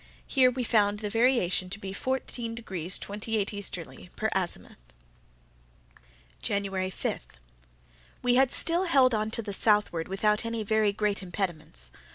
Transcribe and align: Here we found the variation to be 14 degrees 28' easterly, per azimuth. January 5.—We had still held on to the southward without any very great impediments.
Here 0.25 0.49
we 0.49 0.63
found 0.63 0.97
the 0.97 1.11
variation 1.11 1.69
to 1.69 1.77
be 1.77 1.93
14 1.93 2.55
degrees 2.55 2.97
28' 2.97 3.53
easterly, 3.53 4.09
per 4.15 4.29
azimuth. 4.33 4.79
January 6.41 6.89
5.—We 6.89 8.33
had 8.33 8.51
still 8.51 8.85
held 8.85 9.13
on 9.13 9.29
to 9.29 9.43
the 9.43 9.53
southward 9.53 10.07
without 10.07 10.43
any 10.43 10.63
very 10.63 10.91
great 10.91 11.21
impediments. 11.21 11.91